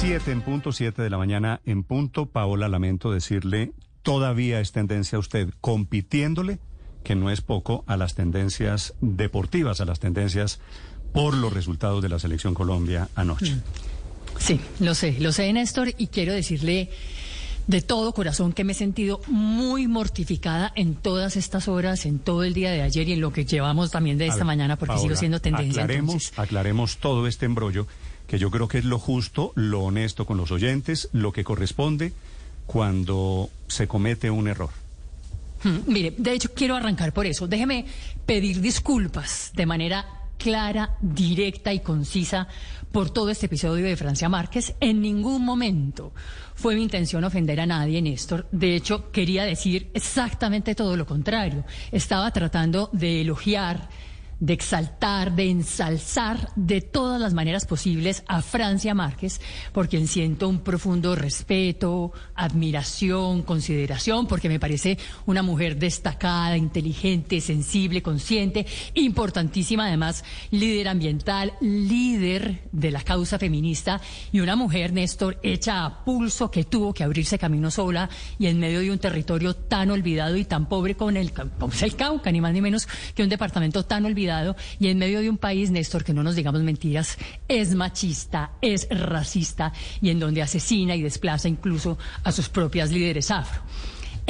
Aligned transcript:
Siete 0.00 0.32
en 0.32 0.40
punto, 0.40 0.72
siete 0.72 1.02
de 1.02 1.10
la 1.10 1.18
mañana 1.18 1.60
en 1.66 1.82
punto. 1.82 2.24
Paola, 2.24 2.68
lamento 2.68 3.12
decirle, 3.12 3.72
todavía 4.02 4.58
es 4.58 4.72
tendencia 4.72 5.16
a 5.16 5.18
usted 5.18 5.50
compitiéndole, 5.60 6.58
que 7.04 7.14
no 7.14 7.30
es 7.30 7.42
poco, 7.42 7.84
a 7.86 7.98
las 7.98 8.14
tendencias 8.14 8.94
deportivas, 9.02 9.82
a 9.82 9.84
las 9.84 10.00
tendencias 10.00 10.58
por 11.12 11.34
los 11.36 11.52
resultados 11.52 12.02
de 12.02 12.08
la 12.08 12.18
selección 12.18 12.54
Colombia 12.54 13.10
anoche. 13.14 13.58
Sí, 14.38 14.58
lo 14.78 14.94
sé, 14.94 15.18
lo 15.20 15.32
sé, 15.32 15.52
Néstor, 15.52 15.92
y 15.98 16.06
quiero 16.06 16.32
decirle 16.32 16.88
de 17.66 17.82
todo 17.82 18.14
corazón 18.14 18.54
que 18.54 18.64
me 18.64 18.72
he 18.72 18.74
sentido 18.74 19.20
muy 19.28 19.86
mortificada 19.86 20.72
en 20.76 20.94
todas 20.94 21.36
estas 21.36 21.68
horas, 21.68 22.06
en 22.06 22.18
todo 22.18 22.42
el 22.42 22.54
día 22.54 22.70
de 22.70 22.80
ayer 22.80 23.06
y 23.08 23.12
en 23.12 23.20
lo 23.20 23.32
que 23.32 23.44
llevamos 23.44 23.90
también 23.90 24.16
de 24.16 24.26
esta 24.26 24.38
ver, 24.38 24.46
mañana, 24.46 24.76
porque 24.76 24.94
Paola, 24.94 25.02
sigo 25.02 25.16
siendo 25.16 25.40
tendencia. 25.40 25.82
Aclaremos, 25.82 26.14
entonces. 26.14 26.38
aclaremos 26.38 26.96
todo 26.96 27.26
este 27.26 27.46
embrollo, 27.46 27.86
que 28.30 28.38
yo 28.38 28.48
creo 28.52 28.68
que 28.68 28.78
es 28.78 28.84
lo 28.84 29.00
justo, 29.00 29.50
lo 29.56 29.80
honesto 29.80 30.24
con 30.24 30.36
los 30.36 30.52
oyentes, 30.52 31.08
lo 31.12 31.32
que 31.32 31.42
corresponde 31.42 32.12
cuando 32.64 33.50
se 33.66 33.88
comete 33.88 34.30
un 34.30 34.46
error. 34.46 34.70
Mm, 35.64 35.92
Mire, 35.92 36.14
de 36.16 36.32
hecho 36.34 36.54
quiero 36.54 36.76
arrancar 36.76 37.12
por 37.12 37.26
eso. 37.26 37.48
Déjeme 37.48 37.86
pedir 38.26 38.60
disculpas 38.60 39.50
de 39.56 39.66
manera 39.66 40.06
clara, 40.38 40.96
directa 41.00 41.72
y 41.72 41.80
concisa 41.80 42.46
por 42.92 43.10
todo 43.10 43.30
este 43.30 43.46
episodio 43.46 43.84
de 43.84 43.96
Francia 43.96 44.28
Márquez. 44.28 44.76
En 44.78 45.02
ningún 45.02 45.44
momento 45.44 46.12
fue 46.54 46.76
mi 46.76 46.84
intención 46.84 47.24
ofender 47.24 47.58
a 47.58 47.66
nadie, 47.66 48.00
Néstor. 48.00 48.46
De 48.52 48.76
hecho, 48.76 49.10
quería 49.10 49.42
decir 49.42 49.90
exactamente 49.92 50.76
todo 50.76 50.96
lo 50.96 51.04
contrario. 51.04 51.64
Estaba 51.90 52.30
tratando 52.30 52.90
de 52.92 53.22
elogiar 53.22 53.88
de 54.40 54.54
exaltar, 54.54 55.34
de 55.36 55.50
ensalzar 55.50 56.48
de 56.56 56.80
todas 56.80 57.20
las 57.20 57.34
maneras 57.34 57.66
posibles 57.66 58.24
a 58.26 58.40
Francia 58.40 58.94
Márquez, 58.94 59.40
por 59.72 59.88
quien 59.88 60.08
siento 60.08 60.48
un 60.48 60.60
profundo 60.60 61.14
respeto, 61.14 62.12
admiración, 62.34 63.42
consideración, 63.42 64.26
porque 64.26 64.48
me 64.48 64.58
parece 64.58 64.98
una 65.26 65.42
mujer 65.42 65.76
destacada, 65.76 66.56
inteligente, 66.56 67.40
sensible, 67.42 68.02
consciente, 68.02 68.66
importantísima 68.94 69.86
además, 69.86 70.24
líder 70.50 70.88
ambiental, 70.88 71.52
líder 71.60 72.62
de 72.72 72.90
la 72.90 73.02
causa 73.02 73.38
feminista 73.38 74.00
y 74.32 74.40
una 74.40 74.56
mujer, 74.56 74.92
Néstor, 74.94 75.38
hecha 75.42 75.84
a 75.84 76.04
pulso 76.04 76.50
que 76.50 76.64
tuvo 76.64 76.94
que 76.94 77.04
abrirse 77.04 77.38
camino 77.38 77.70
sola 77.70 78.08
y 78.38 78.46
en 78.46 78.58
medio 78.58 78.80
de 78.80 78.90
un 78.90 78.98
territorio 78.98 79.54
tan 79.54 79.90
olvidado 79.90 80.36
y 80.36 80.44
tan 80.46 80.66
pobre 80.66 80.96
como 80.96 81.10
el, 81.10 81.32
es 81.72 81.82
el 81.82 81.96
Cauca, 81.96 82.32
ni 82.32 82.40
más 82.40 82.54
ni 82.54 82.62
menos 82.62 82.88
que 83.14 83.22
un 83.22 83.28
departamento 83.28 83.84
tan 83.84 84.06
olvidado 84.06 84.29
y 84.78 84.88
en 84.88 84.98
medio 84.98 85.20
de 85.20 85.30
un 85.30 85.38
país, 85.38 85.70
Néstor, 85.70 86.04
que 86.04 86.12
no 86.12 86.22
nos 86.22 86.36
digamos 86.36 86.62
mentiras, 86.62 87.18
es 87.48 87.74
machista, 87.74 88.52
es 88.60 88.86
racista 88.90 89.72
y 90.00 90.10
en 90.10 90.20
donde 90.20 90.42
asesina 90.42 90.94
y 90.94 91.02
desplaza 91.02 91.48
incluso 91.48 91.98
a 92.24 92.32
sus 92.32 92.48
propias 92.48 92.90
líderes 92.90 93.30
afro. 93.30 93.62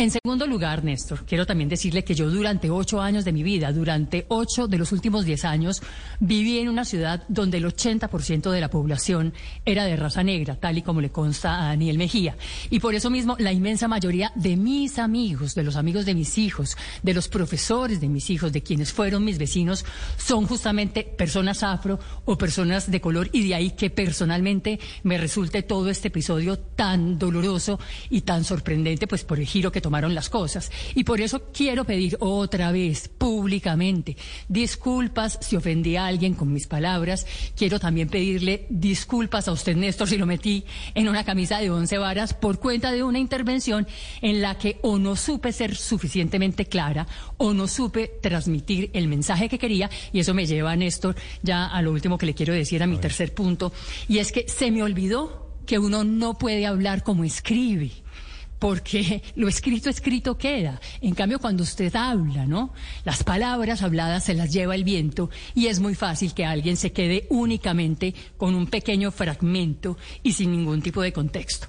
En 0.00 0.10
segundo 0.10 0.46
lugar, 0.46 0.82
Néstor, 0.82 1.26
quiero 1.26 1.44
también 1.44 1.68
decirle 1.68 2.04
que 2.04 2.14
yo 2.14 2.30
durante 2.30 2.70
ocho 2.70 3.02
años 3.02 3.22
de 3.26 3.34
mi 3.34 3.42
vida, 3.42 3.70
durante 3.70 4.24
ocho 4.28 4.66
de 4.66 4.78
los 4.78 4.92
últimos 4.92 5.26
diez 5.26 5.44
años, 5.44 5.82
viví 6.20 6.58
en 6.58 6.70
una 6.70 6.86
ciudad 6.86 7.22
donde 7.28 7.58
el 7.58 7.66
80% 7.66 8.50
de 8.50 8.62
la 8.62 8.70
población 8.70 9.34
era 9.66 9.84
de 9.84 9.96
raza 9.96 10.22
negra, 10.22 10.56
tal 10.56 10.78
y 10.78 10.82
como 10.82 11.02
le 11.02 11.10
consta 11.10 11.60
a 11.60 11.64
Daniel 11.66 11.98
Mejía. 11.98 12.34
Y 12.70 12.80
por 12.80 12.94
eso 12.94 13.10
mismo, 13.10 13.36
la 13.38 13.52
inmensa 13.52 13.88
mayoría 13.88 14.32
de 14.36 14.56
mis 14.56 14.98
amigos, 14.98 15.54
de 15.54 15.64
los 15.64 15.76
amigos 15.76 16.06
de 16.06 16.14
mis 16.14 16.38
hijos, 16.38 16.78
de 17.02 17.12
los 17.12 17.28
profesores 17.28 18.00
de 18.00 18.08
mis 18.08 18.30
hijos, 18.30 18.54
de 18.54 18.62
quienes 18.62 18.94
fueron 18.94 19.22
mis 19.22 19.36
vecinos, 19.36 19.84
son 20.16 20.46
justamente 20.46 21.02
personas 21.02 21.62
afro 21.62 22.00
o 22.24 22.38
personas 22.38 22.90
de 22.90 23.02
color. 23.02 23.28
Y 23.34 23.46
de 23.46 23.54
ahí 23.54 23.72
que 23.72 23.90
personalmente 23.90 24.80
me 25.02 25.18
resulte 25.18 25.62
todo 25.62 25.90
este 25.90 26.08
episodio 26.08 26.58
tan 26.58 27.18
doloroso 27.18 27.78
y 28.08 28.22
tan 28.22 28.44
sorprendente, 28.44 29.06
pues 29.06 29.24
por 29.24 29.38
el 29.38 29.44
giro 29.44 29.70
que 29.70 29.89
tomaron 29.90 30.14
las 30.14 30.30
cosas. 30.30 30.70
Y 30.94 31.02
por 31.02 31.20
eso 31.20 31.50
quiero 31.52 31.84
pedir 31.84 32.16
otra 32.20 32.70
vez, 32.70 33.08
públicamente, 33.08 34.16
disculpas 34.48 35.36
si 35.40 35.56
ofendí 35.56 35.96
a 35.96 36.06
alguien 36.06 36.34
con 36.34 36.52
mis 36.52 36.68
palabras. 36.68 37.26
Quiero 37.56 37.80
también 37.80 38.08
pedirle 38.08 38.68
disculpas 38.70 39.48
a 39.48 39.52
usted, 39.52 39.74
Néstor, 39.74 40.08
si 40.08 40.16
lo 40.16 40.26
metí 40.26 40.64
en 40.94 41.08
una 41.08 41.24
camisa 41.24 41.58
de 41.58 41.72
once 41.72 41.98
varas 41.98 42.34
por 42.34 42.60
cuenta 42.60 42.92
de 42.92 43.02
una 43.02 43.18
intervención 43.18 43.84
en 44.22 44.40
la 44.40 44.56
que 44.56 44.78
o 44.82 44.96
no 44.96 45.16
supe 45.16 45.52
ser 45.52 45.74
suficientemente 45.74 46.66
clara 46.66 47.08
o 47.36 47.52
no 47.52 47.66
supe 47.66 48.12
transmitir 48.22 48.90
el 48.92 49.08
mensaje 49.08 49.48
que 49.48 49.58
quería. 49.58 49.90
Y 50.12 50.20
eso 50.20 50.34
me 50.34 50.46
lleva, 50.46 50.76
Néstor, 50.76 51.16
ya 51.42 51.66
a 51.66 51.82
lo 51.82 51.90
último 51.90 52.16
que 52.16 52.26
le 52.26 52.34
quiero 52.34 52.54
decir, 52.54 52.80
a 52.80 52.86
mi 52.86 52.98
tercer 52.98 53.34
punto. 53.34 53.72
Y 54.06 54.18
es 54.18 54.30
que 54.30 54.48
se 54.48 54.70
me 54.70 54.84
olvidó 54.84 55.50
que 55.66 55.80
uno 55.80 56.04
no 56.04 56.38
puede 56.38 56.64
hablar 56.64 57.02
como 57.02 57.24
escribe 57.24 57.90
porque 58.60 59.22
lo 59.34 59.48
escrito 59.48 59.90
escrito 59.90 60.38
queda. 60.38 60.80
En 61.00 61.14
cambio, 61.14 61.40
cuando 61.40 61.64
usted 61.64 61.96
habla, 61.96 62.46
¿no? 62.46 62.72
Las 63.04 63.24
palabras 63.24 63.82
habladas 63.82 64.24
se 64.24 64.34
las 64.34 64.52
lleva 64.52 64.76
el 64.76 64.84
viento 64.84 65.30
y 65.56 65.66
es 65.66 65.80
muy 65.80 65.96
fácil 65.96 66.34
que 66.34 66.44
alguien 66.44 66.76
se 66.76 66.92
quede 66.92 67.26
únicamente 67.30 68.14
con 68.36 68.54
un 68.54 68.68
pequeño 68.68 69.10
fragmento 69.10 69.96
y 70.22 70.34
sin 70.34 70.52
ningún 70.52 70.82
tipo 70.82 71.02
de 71.02 71.12
contexto. 71.12 71.66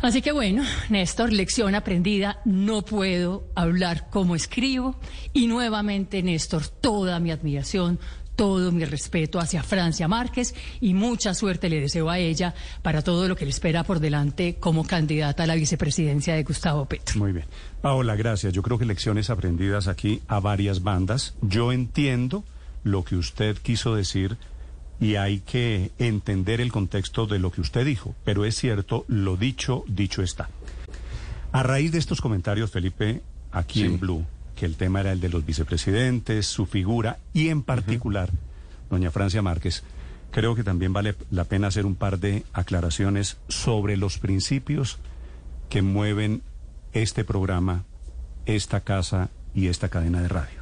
Así 0.00 0.22
que 0.22 0.30
bueno, 0.30 0.62
Néstor, 0.90 1.32
lección 1.32 1.74
aprendida, 1.74 2.40
no 2.44 2.82
puedo 2.82 3.48
hablar 3.56 4.08
como 4.10 4.36
escribo 4.36 4.94
y 5.32 5.48
nuevamente, 5.48 6.22
Néstor, 6.22 6.68
toda 6.68 7.18
mi 7.18 7.32
admiración, 7.32 7.98
todo 8.38 8.70
mi 8.70 8.84
respeto 8.84 9.40
hacia 9.40 9.64
Francia 9.64 10.06
Márquez 10.06 10.54
y 10.80 10.94
mucha 10.94 11.34
suerte 11.34 11.68
le 11.68 11.80
deseo 11.80 12.08
a 12.08 12.20
ella 12.20 12.54
para 12.82 13.02
todo 13.02 13.26
lo 13.26 13.34
que 13.34 13.44
le 13.44 13.50
espera 13.50 13.82
por 13.82 13.98
delante 13.98 14.54
como 14.60 14.86
candidata 14.86 15.42
a 15.42 15.46
la 15.48 15.56
vicepresidencia 15.56 16.36
de 16.36 16.44
Gustavo 16.44 16.84
Petro. 16.86 17.18
Muy 17.18 17.32
bien. 17.32 17.46
Paola, 17.82 18.14
gracias. 18.14 18.52
Yo 18.52 18.62
creo 18.62 18.78
que 18.78 18.84
lecciones 18.84 19.28
aprendidas 19.28 19.88
aquí 19.88 20.22
a 20.28 20.38
varias 20.38 20.84
bandas. 20.84 21.34
Yo 21.42 21.72
entiendo 21.72 22.44
lo 22.84 23.02
que 23.04 23.16
usted 23.16 23.58
quiso 23.58 23.96
decir 23.96 24.36
y 25.00 25.16
hay 25.16 25.40
que 25.40 25.90
entender 25.98 26.60
el 26.60 26.70
contexto 26.70 27.26
de 27.26 27.40
lo 27.40 27.50
que 27.50 27.60
usted 27.60 27.84
dijo, 27.84 28.14
pero 28.24 28.44
es 28.44 28.54
cierto, 28.54 29.04
lo 29.08 29.36
dicho, 29.36 29.82
dicho 29.88 30.22
está. 30.22 30.48
A 31.50 31.64
raíz 31.64 31.90
de 31.90 31.98
estos 31.98 32.20
comentarios, 32.20 32.70
Felipe, 32.70 33.20
aquí 33.50 33.80
Sí. 33.80 33.86
en 33.86 33.98
Blue, 33.98 34.24
que 34.58 34.66
el 34.66 34.76
tema 34.76 35.00
era 35.00 35.12
el 35.12 35.20
de 35.20 35.28
los 35.28 35.46
vicepresidentes, 35.46 36.46
su 36.46 36.66
figura 36.66 37.18
y 37.32 37.48
en 37.48 37.62
particular, 37.62 38.30
doña 38.90 39.12
Francia 39.12 39.40
Márquez, 39.40 39.84
creo 40.32 40.56
que 40.56 40.64
también 40.64 40.92
vale 40.92 41.14
la 41.30 41.44
pena 41.44 41.68
hacer 41.68 41.86
un 41.86 41.94
par 41.94 42.18
de 42.18 42.44
aclaraciones 42.52 43.36
sobre 43.46 43.96
los 43.96 44.18
principios 44.18 44.98
que 45.68 45.80
mueven 45.80 46.42
este 46.92 47.22
programa, 47.22 47.84
esta 48.46 48.80
casa 48.80 49.30
y 49.54 49.68
esta 49.68 49.90
cadena 49.90 50.22
de 50.22 50.28
radio. 50.28 50.58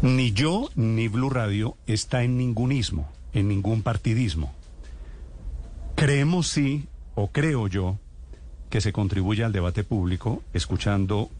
Ni 0.00 0.32
yo 0.32 0.70
ni 0.74 1.08
Blue 1.08 1.28
Radio 1.28 1.76
está 1.86 2.22
en 2.22 2.38
ningún 2.38 2.72
ismo, 2.72 3.12
en 3.34 3.46
ningún 3.46 3.82
partidismo. 3.82 4.54
Creemos 5.96 6.48
sí, 6.48 6.86
o 7.14 7.28
creo 7.28 7.68
yo, 7.68 7.98
que 8.70 8.80
se 8.80 8.94
contribuye 8.94 9.44
al 9.44 9.52
debate 9.52 9.84
público 9.84 10.42
escuchando 10.54 11.30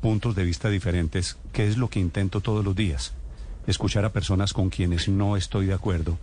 puntos 0.00 0.34
de 0.34 0.44
vista 0.44 0.68
diferentes, 0.68 1.38
que 1.52 1.66
es 1.66 1.76
lo 1.76 1.90
que 1.90 2.00
intento 2.00 2.40
todos 2.40 2.64
los 2.64 2.76
días. 2.76 3.14
Escuchar 3.66 4.04
a 4.04 4.12
personas 4.12 4.52
con 4.52 4.70
quienes 4.70 5.08
no 5.08 5.36
estoy 5.36 5.66
de 5.66 5.74
acuerdo 5.74 6.18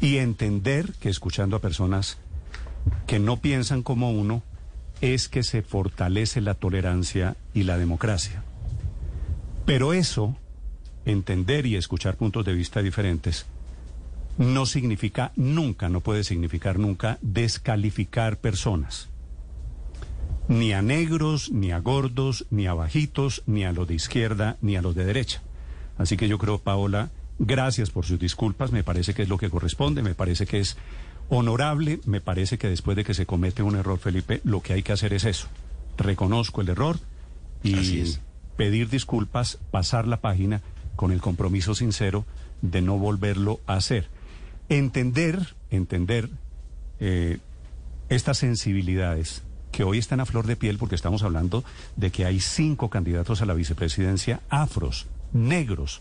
y 0.00 0.16
entender 0.16 0.92
que 1.00 1.08
escuchando 1.08 1.56
a 1.56 1.60
personas 1.60 2.18
que 3.06 3.18
no 3.18 3.38
piensan 3.38 3.82
como 3.82 4.10
uno 4.10 4.42
es 5.00 5.28
que 5.28 5.42
se 5.42 5.62
fortalece 5.62 6.40
la 6.40 6.54
tolerancia 6.54 7.36
y 7.54 7.62
la 7.62 7.78
democracia. 7.78 8.42
Pero 9.64 9.92
eso, 9.92 10.36
entender 11.04 11.66
y 11.66 11.76
escuchar 11.76 12.16
puntos 12.16 12.44
de 12.44 12.54
vista 12.54 12.82
diferentes, 12.82 13.46
no 14.38 14.66
significa 14.66 15.32
nunca, 15.36 15.88
no 15.88 16.00
puede 16.00 16.24
significar 16.24 16.78
nunca 16.78 17.18
descalificar 17.20 18.38
personas. 18.38 19.08
Ni 20.48 20.72
a 20.72 20.82
negros, 20.82 21.50
ni 21.52 21.72
a 21.72 21.78
gordos, 21.78 22.46
ni 22.50 22.66
a 22.66 22.74
bajitos, 22.74 23.42
ni 23.46 23.64
a 23.64 23.72
los 23.72 23.86
de 23.86 23.94
izquierda, 23.94 24.56
ni 24.62 24.76
a 24.76 24.82
los 24.82 24.94
de 24.94 25.04
derecha. 25.04 25.42
Así 25.98 26.16
que 26.16 26.28
yo 26.28 26.38
creo, 26.38 26.58
Paola, 26.58 27.10
gracias 27.38 27.90
por 27.90 28.06
sus 28.06 28.18
disculpas, 28.18 28.72
me 28.72 28.82
parece 28.82 29.14
que 29.14 29.22
es 29.22 29.28
lo 29.28 29.38
que 29.38 29.50
corresponde, 29.50 30.02
me 30.02 30.14
parece 30.14 30.46
que 30.46 30.60
es 30.60 30.76
honorable, 31.28 32.00
me 32.06 32.20
parece 32.20 32.56
que 32.58 32.68
después 32.68 32.96
de 32.96 33.04
que 33.04 33.14
se 33.14 33.26
comete 33.26 33.62
un 33.62 33.76
error, 33.76 33.98
Felipe, 33.98 34.40
lo 34.44 34.62
que 34.62 34.72
hay 34.72 34.82
que 34.82 34.92
hacer 34.92 35.12
es 35.12 35.24
eso. 35.24 35.48
Reconozco 35.96 36.60
el 36.60 36.70
error 36.70 36.98
Así 37.64 37.98
y 37.98 38.00
es. 38.00 38.20
pedir 38.56 38.88
disculpas, 38.88 39.58
pasar 39.70 40.06
la 40.08 40.20
página 40.20 40.62
con 40.96 41.12
el 41.12 41.20
compromiso 41.20 41.74
sincero 41.74 42.24
de 42.62 42.80
no 42.80 42.98
volverlo 42.98 43.60
a 43.66 43.74
hacer. 43.74 44.08
Entender, 44.68 45.54
entender 45.70 46.30
eh, 47.00 47.38
estas 48.08 48.38
sensibilidades 48.38 49.42
que 49.70 49.84
hoy 49.84 49.98
están 49.98 50.20
a 50.20 50.26
flor 50.26 50.46
de 50.46 50.56
piel 50.56 50.78
porque 50.78 50.94
estamos 50.94 51.22
hablando 51.22 51.64
de 51.96 52.10
que 52.10 52.24
hay 52.24 52.40
cinco 52.40 52.90
candidatos 52.90 53.42
a 53.42 53.46
la 53.46 53.54
vicepresidencia 53.54 54.40
afros, 54.48 55.06
negros. 55.32 56.00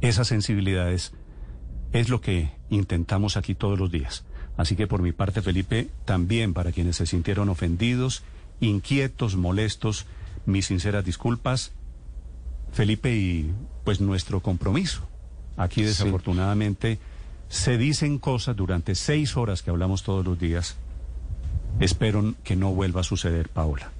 Esas 0.00 0.28
sensibilidades 0.28 1.12
es 1.92 2.08
lo 2.08 2.20
que 2.20 2.52
intentamos 2.68 3.36
aquí 3.36 3.54
todos 3.54 3.78
los 3.78 3.90
días. 3.90 4.24
Así 4.56 4.76
que 4.76 4.86
por 4.86 5.02
mi 5.02 5.12
parte, 5.12 5.42
Felipe, 5.42 5.88
también 6.04 6.52
para 6.52 6.72
quienes 6.72 6.96
se 6.96 7.06
sintieron 7.06 7.48
ofendidos, 7.48 8.22
inquietos, 8.60 9.36
molestos, 9.36 10.06
mis 10.46 10.66
sinceras 10.66 11.04
disculpas. 11.04 11.72
Felipe, 12.72 13.14
y 13.14 13.50
pues 13.84 14.00
nuestro 14.00 14.40
compromiso. 14.40 15.08
Aquí 15.56 15.82
desafortunadamente 15.82 16.98
se 17.48 17.78
dicen 17.78 18.18
cosas 18.18 18.56
durante 18.56 18.94
seis 18.94 19.36
horas 19.36 19.62
que 19.62 19.70
hablamos 19.70 20.02
todos 20.02 20.24
los 20.24 20.38
días. 20.38 20.76
Espero 21.78 22.34
que 22.44 22.56
no 22.56 22.72
vuelva 22.74 23.00
a 23.00 23.04
suceder, 23.04 23.48
Paola. 23.48 23.90